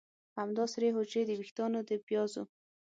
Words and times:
همدا 0.39 0.65
سرې 0.73 0.89
حجرې 0.95 1.23
د 1.25 1.31
ویښتانو 1.39 1.79
د 1.89 1.91
پیازو 2.07 2.43